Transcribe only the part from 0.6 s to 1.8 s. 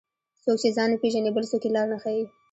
چې ځان نه پیژني، بل څوک یې